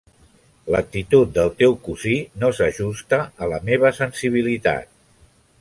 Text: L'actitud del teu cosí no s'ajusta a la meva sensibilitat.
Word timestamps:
L'actitud 0.75 1.35
del 1.35 1.51
teu 1.59 1.77
cosí 1.89 2.17
no 2.45 2.51
s'ajusta 2.61 3.23
a 3.45 3.53
la 3.55 3.63
meva 3.71 3.95
sensibilitat. 4.03 4.95